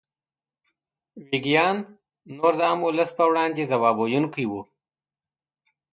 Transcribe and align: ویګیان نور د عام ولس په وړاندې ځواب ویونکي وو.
ویګیان 1.29 1.77
نور 2.37 2.53
د 2.59 2.61
عام 2.67 2.79
ولس 2.83 3.09
په 3.17 3.23
وړاندې 3.29 3.69
ځواب 3.71 3.95
ویونکي 3.97 4.45
وو. 4.51 4.61